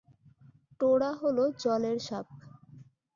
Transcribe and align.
টোড়া 0.79 1.11
হল 1.21 1.37
জলের 1.61 1.97
সাপ। 1.99 2.27